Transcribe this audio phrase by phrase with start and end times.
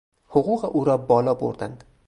[0.29, 1.83] حقوق او را بالا بردند.